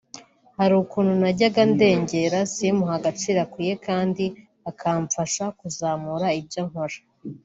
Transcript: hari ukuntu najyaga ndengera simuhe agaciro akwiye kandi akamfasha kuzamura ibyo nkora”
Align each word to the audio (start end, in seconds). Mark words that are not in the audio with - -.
hari 0.57 0.73
ukuntu 0.83 1.11
najyaga 1.21 1.61
ndengera 1.73 2.39
simuhe 2.53 2.93
agaciro 2.99 3.37
akwiye 3.45 3.73
kandi 3.87 4.25
akamfasha 4.69 5.43
kuzamura 5.59 6.27
ibyo 6.39 6.61
nkora” 6.69 6.97